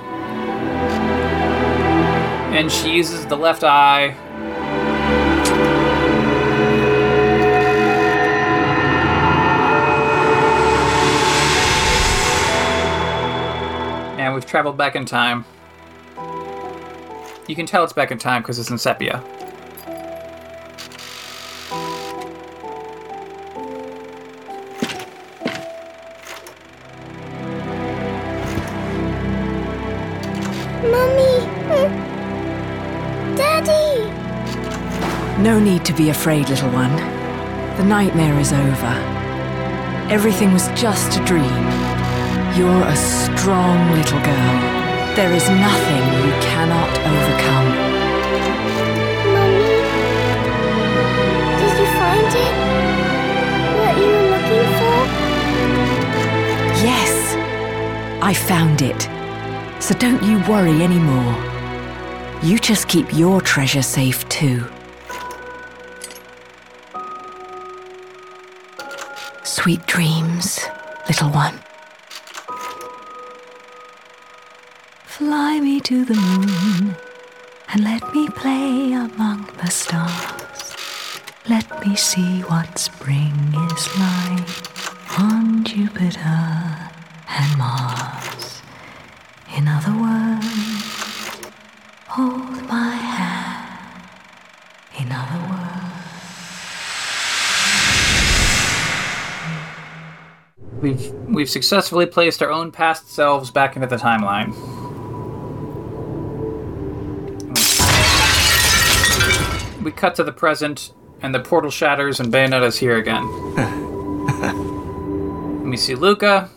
And 2.54 2.70
she 2.70 2.94
uses 2.94 3.26
the 3.26 3.36
left 3.36 3.64
eye. 3.64 4.14
And 14.34 14.42
we've 14.42 14.50
traveled 14.50 14.76
back 14.76 14.96
in 14.96 15.04
time. 15.04 15.44
You 17.46 17.54
can 17.54 17.66
tell 17.66 17.84
it's 17.84 17.92
back 17.92 18.10
in 18.10 18.18
time 18.18 18.42
because 18.42 18.58
it's 18.58 18.68
in 18.68 18.78
sepia. 18.78 19.22
Mummy! 30.82 31.36
Uh, 31.70 31.88
Daddy! 33.36 34.10
No 35.40 35.60
need 35.60 35.84
to 35.84 35.92
be 35.92 36.10
afraid, 36.10 36.48
little 36.48 36.70
one. 36.70 36.96
The 37.76 37.84
nightmare 37.84 38.36
is 38.40 38.52
over. 38.52 40.10
Everything 40.10 40.52
was 40.52 40.66
just 40.70 41.20
a 41.20 41.24
dream. 41.24 41.93
You're 42.56 42.84
a 42.84 42.94
strong 42.94 43.90
little 43.90 44.20
girl. 44.20 44.60
There 45.16 45.32
is 45.32 45.48
nothing 45.48 46.04
you 46.22 46.30
cannot 46.40 46.88
overcome. 47.10 47.68
Mummy? 49.34 49.74
Did 51.58 51.74
you 51.80 51.88
find 51.98 52.30
it? 52.44 52.54
What 53.76 53.94
you 53.98 54.06
were 54.06 54.28
looking 54.34 54.66
for? 54.78 54.98
Yes, 56.86 57.34
I 58.22 58.32
found 58.32 58.82
it. 58.82 59.02
So 59.82 59.92
don't 59.94 60.22
you 60.22 60.38
worry 60.48 60.80
anymore. 60.80 61.34
You 62.40 62.60
just 62.60 62.86
keep 62.86 63.12
your 63.12 63.40
treasure 63.40 63.82
safe 63.82 64.28
too. 64.28 64.64
Sweet 69.42 69.84
dreams, 69.86 70.60
little 71.08 71.30
one. 71.30 71.63
Fly 75.34 75.58
me 75.58 75.80
to 75.80 76.04
the 76.04 76.14
moon 76.14 76.94
and 77.72 77.82
let 77.82 78.14
me 78.14 78.28
play 78.28 78.92
among 78.92 79.48
the 79.60 79.68
stars. 79.68 80.76
Let 81.48 81.66
me 81.84 81.96
see 81.96 82.42
what 82.42 82.78
spring 82.78 83.34
is 83.68 83.88
like 83.98 85.18
on 85.18 85.64
Jupiter 85.64 86.88
and 87.28 87.58
Mars. 87.58 88.62
In 89.56 89.66
other 89.66 89.90
words, 89.90 91.50
hold 92.06 92.62
my 92.68 92.94
hand. 92.94 94.06
In 95.00 95.10
other 95.10 95.40
words, 95.50 95.64
We've 100.80 101.12
we've 101.34 101.50
successfully 101.50 102.06
placed 102.06 102.40
our 102.40 102.52
own 102.52 102.70
past 102.70 103.08
selves 103.08 103.50
back 103.50 103.74
into 103.74 103.88
the 103.88 103.96
timeline. 103.96 104.73
Cut 109.96 110.14
to 110.16 110.24
the 110.24 110.32
present, 110.32 110.92
and 111.22 111.34
the 111.34 111.40
portal 111.40 111.70
shatters, 111.70 112.20
and 112.20 112.32
Bayonetta's 112.32 112.78
here 112.78 112.96
again. 112.96 113.24
Let 115.60 115.66
me 115.66 115.76
see 115.76 115.94
Luka. 115.94 116.50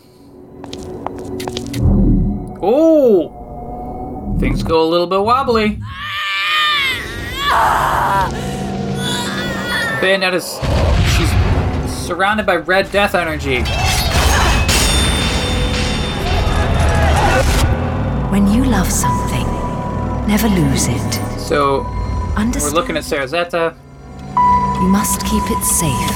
Oh! 2.60 4.36
Things 4.38 4.62
go 4.62 4.82
a 4.82 4.88
little 4.88 5.06
bit 5.06 5.20
wobbly. 5.20 5.80
Bayonetta's. 10.00 10.58
She's 11.16 12.06
surrounded 12.06 12.46
by 12.46 12.56
red 12.56 12.90
death 12.92 13.14
energy. 13.14 13.62
when 18.30 18.46
you 18.52 18.64
love 18.64 18.90
something, 18.90 19.46
never 20.28 20.48
lose 20.48 20.86
it. 20.86 21.12
So, 21.40 21.82
we're 22.46 22.70
looking 22.70 22.96
at 22.96 23.02
Sarazetta. 23.02 23.74
You 24.80 24.88
must 24.88 25.24
keep 25.26 25.42
it 25.50 25.64
safe, 25.64 26.14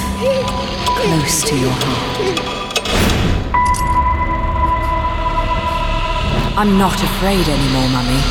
close 0.87 1.43
to 1.49 1.57
your 1.59 1.73
heart. 1.73 2.39
I'm 6.57 6.79
not 6.79 6.95
afraid 6.95 7.49
anymore, 7.49 7.89
Mummy. 7.91 8.23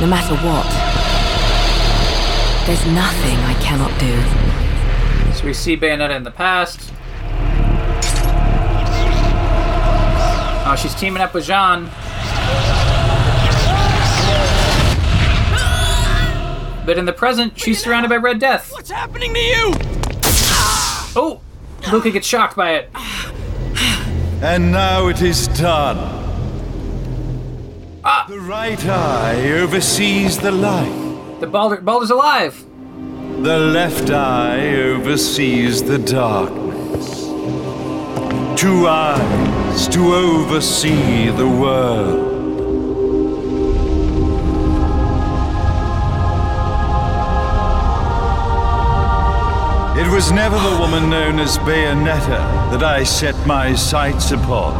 No 0.00 0.06
matter 0.06 0.36
what, 0.46 0.66
There's 2.66 2.86
nothing 2.86 3.36
I 3.38 3.54
cannot 3.60 3.92
do. 4.00 5.34
So 5.34 5.44
we 5.46 5.54
see 5.54 5.76
Bayonetta 5.76 6.16
in 6.16 6.24
the 6.24 6.30
past. 6.32 6.92
Oh, 10.68 10.76
she's 10.76 10.94
teaming 10.94 11.22
up 11.22 11.32
with 11.34 11.46
Jean. 11.46 11.88
But 16.86 16.98
in 16.98 17.04
the 17.04 17.12
present, 17.12 17.58
she's 17.58 17.82
surrounded 17.82 18.08
by 18.08 18.16
Red 18.16 18.38
Death. 18.38 18.70
What's 18.70 18.90
happening 18.90 19.34
to 19.34 19.40
you? 19.40 19.72
Oh! 21.18 21.40
Luka 21.90 22.12
gets 22.12 22.28
shocked 22.28 22.54
by 22.54 22.74
it. 22.74 22.90
And 24.40 24.70
now 24.70 25.08
it 25.08 25.20
is 25.20 25.48
done. 25.48 25.96
Ah. 28.04 28.26
The 28.28 28.38
right 28.38 28.86
eye 28.86 29.50
oversees 29.52 30.38
the 30.38 30.52
light. 30.52 31.40
The 31.40 31.48
Balder, 31.48 31.80
Balder's 31.80 32.10
alive! 32.10 32.64
The 33.42 33.58
left 33.58 34.10
eye 34.10 34.68
oversees 34.76 35.82
the 35.82 35.98
darkness. 35.98 37.24
Two 38.60 38.86
eyes 38.86 39.88
to 39.88 40.14
oversee 40.14 41.30
the 41.30 41.48
world. 41.48 42.35
It 50.06 50.12
was 50.12 50.30
never 50.30 50.56
the 50.56 50.78
woman 50.78 51.10
known 51.10 51.40
as 51.40 51.58
Bayonetta 51.58 52.70
that 52.70 52.84
I 52.84 53.02
set 53.02 53.34
my 53.44 53.74
sights 53.74 54.30
upon. 54.30 54.72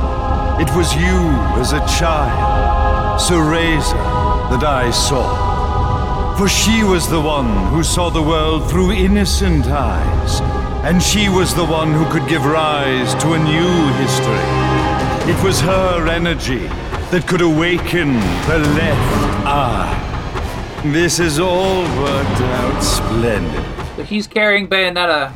It 0.63 0.71
was 0.77 0.95
you 0.95 1.19
as 1.61 1.73
a 1.73 1.81
child, 1.99 3.21
Cereza, 3.21 4.51
that 4.51 4.63
I 4.63 4.93
saw. 4.93 6.37
For 6.39 6.49
she 6.49 6.85
was 6.85 7.09
the 7.09 7.21
one 7.21 7.67
who 7.73 7.83
saw 7.83 8.09
the 8.09 8.23
world 8.23 8.71
through 8.71 8.93
innocent 8.93 9.67
eyes, 9.67 10.41
and 10.85 11.03
she 11.03 11.29
was 11.29 11.53
the 11.57 11.67
one 11.67 11.93
who 11.93 12.09
could 12.09 12.29
give 12.29 12.47
rise 12.47 13.13
to 13.17 13.33
a 13.33 13.39
new 13.39 13.73
history. 13.95 14.49
It 15.29 15.43
was 15.43 15.61
her 15.61 16.07
energy 16.07 16.69
that 17.11 17.27
could 17.27 17.43
awaken 17.43 18.15
the 18.47 18.59
left 18.79 19.45
eye. 19.45 20.83
This 20.85 21.19
has 21.19 21.41
all 21.41 21.83
worked 22.01 22.41
out 22.41 22.81
splendid. 22.81 23.86
He's 24.07 24.29
carrying 24.29 24.69
Bayonetta, 24.69 25.33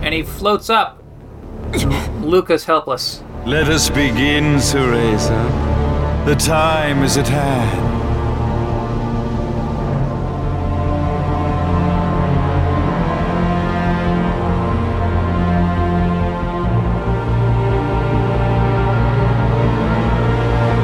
and 0.00 0.14
he 0.14 0.22
floats 0.22 0.70
up. 0.70 1.02
Luka's 2.20 2.64
helpless. 2.64 3.24
Let 3.44 3.68
us 3.68 3.90
begin, 3.90 4.58
Cereza. 4.58 6.24
The 6.24 6.36
time 6.36 7.02
is 7.02 7.16
at 7.16 7.26
hand. 7.26 7.94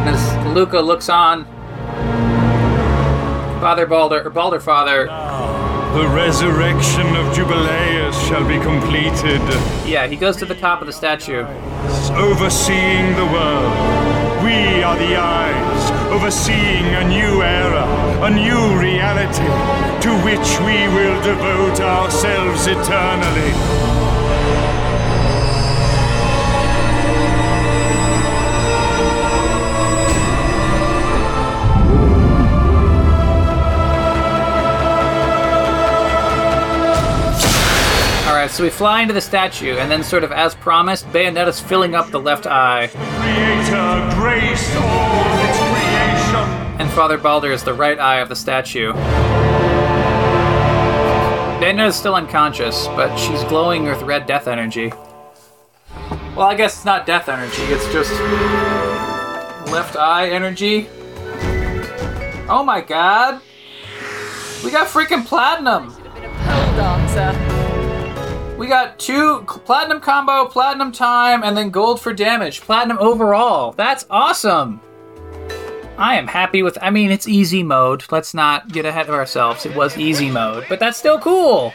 As 0.08 0.54
Luka 0.54 0.80
looks 0.80 1.08
on, 1.08 1.44
Father 3.61 3.87
Balder, 3.87 4.26
or 4.26 4.30
Balder 4.30 4.58
Father, 4.58 5.08
The 5.92 6.09
resurrection 6.09 7.07
of 7.16 7.35
Jubileus 7.35 8.18
shall 8.26 8.48
be 8.48 8.59
completed, 8.59 9.42
yeah, 9.87 10.07
he 10.07 10.16
goes 10.16 10.38
to 10.38 10.46
the 10.46 10.55
top 10.55 10.81
of 10.81 10.87
the 10.87 10.92
statue. 10.92 11.44
overseeing 12.16 13.14
the 13.14 13.26
world. 13.26 13.72
We 14.42 14.83
are 14.83 14.96
the 14.96 15.16
eyes, 15.16 15.90
overseeing 16.11 16.87
a 16.87 17.07
new 17.07 17.42
era, 17.42 17.85
a 18.24 18.31
new 18.31 18.81
reality, 18.81 19.44
to 20.05 20.11
which 20.24 20.48
we 20.61 20.88
will 20.96 21.20
devote 21.22 21.78
ourselves 21.81 22.66
eternally. 22.66 24.01
So 38.52 38.62
we 38.62 38.68
fly 38.68 39.00
into 39.00 39.14
the 39.14 39.20
statue, 39.20 39.76
and 39.78 39.90
then, 39.90 40.04
sort 40.04 40.24
of 40.24 40.30
as 40.30 40.54
promised, 40.54 41.06
Bayonetta's 41.06 41.58
filling 41.58 41.94
up 41.94 42.10
the 42.10 42.20
left 42.20 42.46
eye, 42.46 42.88
Creator, 42.88 44.10
grace 44.20 44.76
all 44.76 45.38
its 45.40 45.58
creation. 45.58 46.80
and 46.80 46.90
Father 46.90 47.16
Balder 47.16 47.50
is 47.50 47.64
the 47.64 47.72
right 47.72 47.98
eye 47.98 48.20
of 48.20 48.28
the 48.28 48.36
statue. 48.36 48.92
Bayonetta's 51.62 51.96
still 51.96 52.14
unconscious, 52.14 52.88
but 52.88 53.16
she's 53.16 53.42
glowing 53.44 53.84
with 53.84 54.02
red 54.02 54.26
death 54.26 54.46
energy. 54.46 54.92
Well, 56.36 56.46
I 56.46 56.54
guess 56.54 56.74
it's 56.74 56.84
not 56.84 57.06
death 57.06 57.30
energy, 57.30 57.62
it's 57.62 57.90
just 57.90 58.12
left 59.72 59.96
eye 59.96 60.28
energy. 60.28 60.88
Oh 62.50 62.62
my 62.66 62.82
god! 62.82 63.40
We 64.62 64.70
got 64.70 64.88
freaking 64.88 65.24
platinum! 65.24 65.90
Pole 65.90 66.76
dancer. 66.76 67.41
We 68.62 68.68
got 68.68 68.96
two 68.96 69.42
platinum 69.44 70.01
combo, 70.01 70.46
platinum 70.46 70.92
time, 70.92 71.42
and 71.42 71.57
then 71.57 71.70
gold 71.70 72.01
for 72.01 72.12
damage. 72.12 72.61
Platinum 72.61 72.96
overall. 73.01 73.72
That's 73.72 74.07
awesome. 74.09 74.81
I 75.98 76.14
am 76.14 76.29
happy 76.29 76.62
with. 76.62 76.79
I 76.81 76.90
mean, 76.90 77.11
it's 77.11 77.27
easy 77.27 77.64
mode. 77.64 78.05
Let's 78.12 78.35
not 78.35 78.68
get 78.68 78.85
ahead 78.85 79.09
of 79.09 79.16
ourselves. 79.16 79.66
It 79.66 79.75
was 79.75 79.98
easy 79.98 80.31
mode, 80.31 80.66
but 80.68 80.79
that's 80.79 80.96
still 80.96 81.18
cool. 81.18 81.75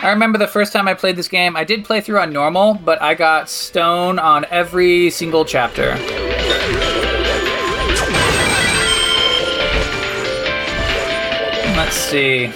I 0.00 0.08
remember 0.08 0.38
the 0.38 0.48
first 0.48 0.72
time 0.72 0.88
I 0.88 0.94
played 0.94 1.16
this 1.16 1.28
game. 1.28 1.54
I 1.54 1.64
did 1.64 1.84
play 1.84 2.00
through 2.00 2.18
on 2.18 2.32
normal, 2.32 2.76
but 2.82 3.02
I 3.02 3.12
got 3.12 3.50
stone 3.50 4.18
on 4.18 4.46
every 4.48 5.10
single 5.10 5.44
chapter. 5.44 5.96
Let's 11.76 11.94
see. 11.94 12.50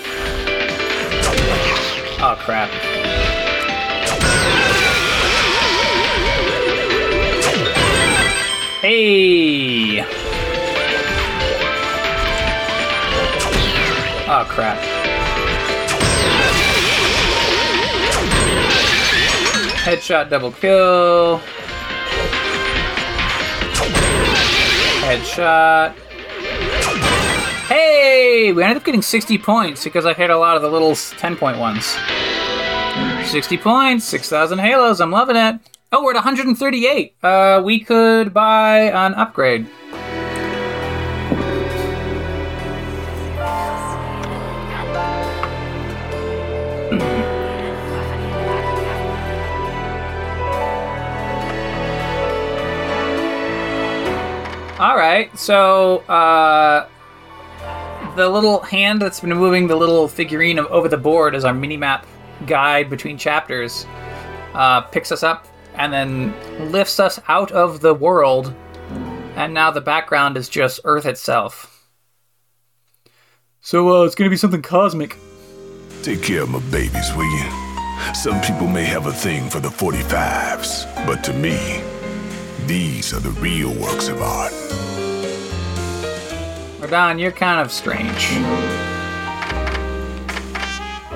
Oh 2.18 2.34
crap. 2.38 2.70
Hey! 8.80 10.00
Oh 14.28 14.46
crap. 14.48 14.78
Headshot 19.84 20.30
double 20.30 20.52
kill. 20.52 21.38
Headshot. 25.04 26.05
We 28.52 28.62
ended 28.62 28.76
up 28.76 28.84
getting 28.84 29.02
60 29.02 29.38
points 29.38 29.84
because 29.84 30.06
I 30.06 30.14
hit 30.14 30.30
a 30.30 30.36
lot 30.36 30.56
of 30.56 30.62
the 30.62 30.70
little 30.70 30.94
10 30.94 31.36
point 31.36 31.58
ones. 31.58 31.96
60 33.24 33.58
points, 33.58 34.04
6,000 34.04 34.58
halos, 34.58 35.00
I'm 35.00 35.10
loving 35.10 35.36
it. 35.36 35.60
Oh, 35.92 36.04
we're 36.04 36.12
at 36.12 36.16
138. 36.16 37.14
Uh, 37.22 37.62
we 37.64 37.80
could 37.80 38.32
buy 38.32 38.82
an 38.90 39.14
upgrade. 39.14 39.66
All 54.78 54.94
right, 54.94 55.36
so 55.38 55.98
uh, 56.00 56.86
the 58.16 58.28
little 58.28 58.60
hand 58.60 59.00
that's 59.00 59.20
been 59.20 59.30
moving 59.30 59.66
the 59.66 59.76
little 59.76 60.08
figurine 60.08 60.58
over 60.58 60.88
the 60.88 60.96
board 60.96 61.34
as 61.34 61.44
our 61.44 61.52
mini 61.52 61.76
map 61.76 62.06
guide 62.46 62.88
between 62.88 63.18
chapters 63.18 63.86
uh, 64.54 64.80
picks 64.80 65.12
us 65.12 65.22
up 65.22 65.46
and 65.74 65.92
then 65.92 66.72
lifts 66.72 66.98
us 66.98 67.20
out 67.28 67.52
of 67.52 67.80
the 67.80 67.92
world, 67.92 68.54
and 69.36 69.52
now 69.52 69.70
the 69.70 69.80
background 69.80 70.38
is 70.38 70.48
just 70.48 70.80
Earth 70.84 71.04
itself. 71.04 71.90
So 73.60 74.00
uh, 74.00 74.04
it's 74.04 74.14
gonna 74.14 74.30
be 74.30 74.36
something 74.36 74.62
cosmic. 74.62 75.18
Take 76.02 76.22
care 76.22 76.42
of 76.42 76.48
my 76.48 76.60
babies, 76.70 77.14
will 77.14 77.30
you? 77.30 78.14
Some 78.14 78.40
people 78.40 78.66
may 78.66 78.84
have 78.84 79.06
a 79.06 79.12
thing 79.12 79.50
for 79.50 79.60
the 79.60 79.68
45s, 79.68 81.06
but 81.06 81.22
to 81.24 81.34
me, 81.34 81.82
these 82.66 83.12
are 83.12 83.20
the 83.20 83.30
real 83.40 83.74
works 83.74 84.08
of 84.08 84.22
art. 84.22 84.52
Rodin, 86.90 87.18
you're 87.18 87.32
kind 87.32 87.60
of 87.60 87.72
strange. 87.72 88.30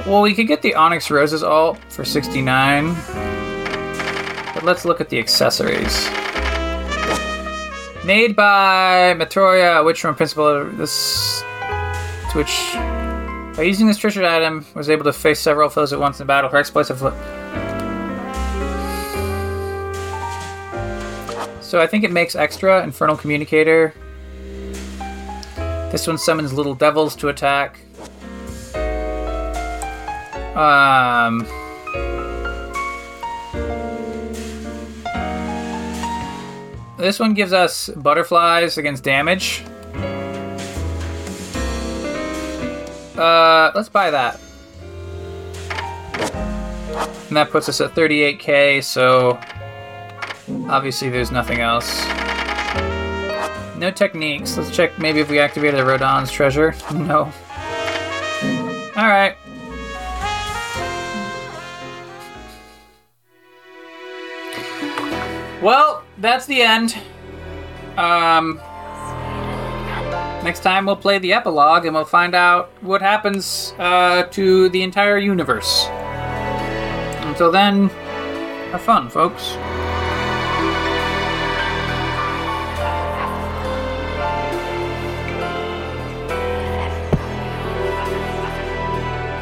Well, 0.07 0.23
we 0.23 0.35
could 0.35 0.49
get 0.49 0.63
the 0.63 0.75
Onyx 0.75 1.11
Roses 1.11 1.43
alt 1.43 1.79
for 1.89 2.05
69. 2.05 2.95
But 4.55 4.65
let's 4.65 4.85
look 4.85 5.01
at 5.01 5.09
the 5.09 5.19
accessories. 5.19 6.09
Made 8.05 8.35
by 8.35 9.15
Matoria, 9.17 9.85
which 9.85 10.01
from 10.01 10.15
Principal. 10.15 10.65
This 10.73 11.43
which, 12.35 12.73
by 13.57 13.63
using 13.63 13.87
this 13.87 13.99
treasured 13.99 14.25
item, 14.25 14.65
was 14.75 14.89
able 14.89 15.05
to 15.05 15.13
face 15.13 15.39
several 15.39 15.69
foes 15.69 15.93
at 15.93 16.01
once 16.01 16.21
in 16.21 16.27
battle. 16.27 16.51
Her 16.51 16.59
exploits 16.59 16.89
have. 16.89 17.01
So 21.61 21.79
I 21.81 21.87
think 21.87 22.05
it 22.05 22.11
makes 22.11 22.35
extra 22.35 22.83
Infernal 22.83 23.17
Communicator. 23.17 23.95
This 25.91 26.07
one 26.07 26.19
summons 26.19 26.53
little 26.53 26.75
devils 26.75 27.17
to 27.17 27.29
attack. 27.29 27.81
Um. 30.57 31.47
This 36.97 37.19
one 37.19 37.33
gives 37.33 37.53
us 37.53 37.89
butterflies 37.97 38.77
against 38.77 39.03
damage. 39.03 39.65
Uh, 43.17 43.73
let's 43.75 43.89
buy 43.89 44.11
that. 44.11 44.39
And 47.29 47.37
that 47.37 47.51
puts 47.51 47.69
us 47.69 47.81
at 47.81 47.95
38k, 47.95 48.85
so 48.85 49.39
obviously 50.69 51.09
there's 51.11 51.31
nothing 51.31 51.61
else. 51.61 52.05
No 53.81 53.91
techniques. 53.91 54.59
Let's 54.59 54.71
check 54.77 54.99
maybe 54.99 55.21
if 55.21 55.31
we 55.31 55.39
activated 55.39 55.81
the 55.81 55.87
Rodin's 55.87 56.31
treasure. 56.31 56.75
No. 56.93 57.33
Alright. 58.95 59.37
Well, 65.63 66.05
that's 66.19 66.45
the 66.45 66.61
end. 66.61 66.99
Um, 67.97 68.61
next 70.45 70.61
time 70.61 70.85
we'll 70.85 70.97
play 70.97 71.19
the 71.19 71.33
epilogue 71.33 71.87
and 71.87 71.95
we'll 71.95 72.05
find 72.05 72.35
out 72.35 72.71
what 72.83 73.01
happens 73.01 73.73
uh, 73.79 74.25
to 74.25 74.69
the 74.69 74.83
entire 74.83 75.17
universe. 75.17 75.87
Until 77.23 77.51
then, 77.51 77.89
have 78.73 78.83
fun, 78.83 79.09
folks. 79.09 79.57